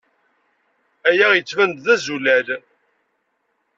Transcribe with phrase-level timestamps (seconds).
[1.09, 2.47] Aya yettban-d d azulal?